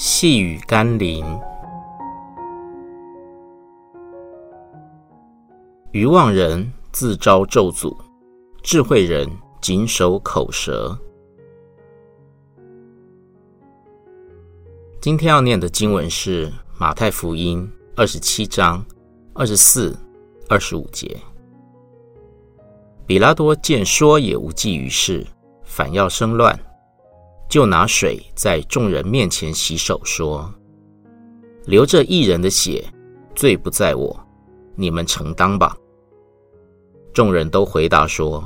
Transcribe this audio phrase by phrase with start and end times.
[0.00, 1.26] 细雨甘霖，
[5.90, 7.96] 愚妄人自招咒诅，
[8.62, 9.28] 智慧人
[9.60, 10.96] 谨守口舌。
[15.00, 18.86] 今天要念的经文是马太福音二十七章
[19.34, 19.98] 二十四、
[20.48, 21.18] 二十五节。
[23.04, 25.26] 比拉多见说也无济于事，
[25.64, 26.56] 反要生乱，
[27.48, 30.52] 就拿水在众人面前洗手，说
[31.64, 32.84] ：“流这一人的血，
[33.34, 34.14] 罪不在我，
[34.76, 35.74] 你们承担吧。”
[37.14, 38.44] 众人都回答说：“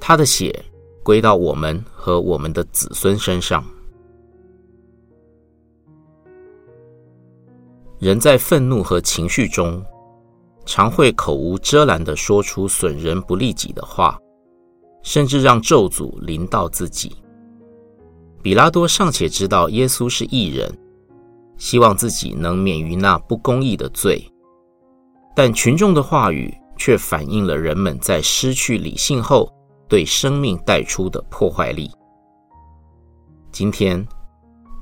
[0.00, 0.64] 他的血
[1.02, 3.62] 归到我们和我们的子孙身上。”
[8.00, 9.84] 人在愤怒和情绪中，
[10.64, 14.18] 常会口无遮拦地说出损人不利己的话，
[15.02, 17.14] 甚至让咒诅临到自己。
[18.42, 20.72] 比拉多尚且知道耶稣是异人，
[21.58, 24.26] 希望自己能免于那不公义的罪，
[25.36, 29.52] 但群众的话语却反映了人们在失去理性后
[29.88, 31.90] 对生命带出的破坏力。
[33.52, 34.06] 今天，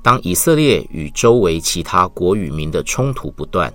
[0.01, 3.73] 当以色列与周围其他国与民的冲突不断，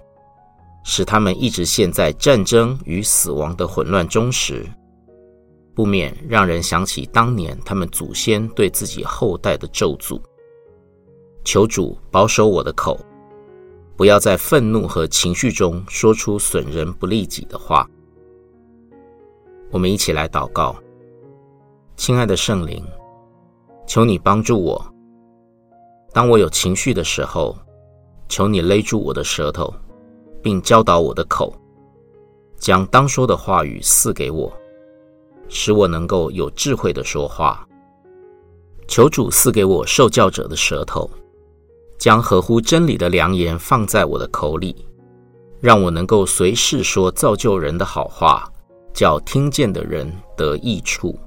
[0.82, 4.64] 使他们一直陷在战争与死亡的混乱中时，
[5.74, 10.20] 不免让人想起当年他们祖先对自己后代的咒诅。
[11.44, 12.98] 求主保守我的口，
[13.96, 17.88] 不要在愤怒和情绪中说出损人不利己的话。
[19.70, 20.76] 我们一起来祷告，
[21.96, 22.82] 亲爱的圣灵，
[23.86, 24.82] 求你帮助我。
[26.12, 27.56] 当我有情绪的时候，
[28.28, 29.74] 求你勒住我的舌头，
[30.40, 31.52] 并教导我的口，
[32.56, 34.50] 将当说的话语赐给我，
[35.48, 37.66] 使我能够有智慧的说话。
[38.86, 41.08] 求主赐给我受教者的舌头，
[41.98, 44.86] 将合乎真理的良言放在我的口里，
[45.60, 48.46] 让我能够随时说造就人的好话，
[48.92, 51.18] 叫听见的人得益处。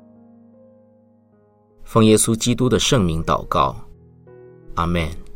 [1.84, 3.76] 奉耶稣基督的圣名祷告。
[4.76, 5.27] 阿门。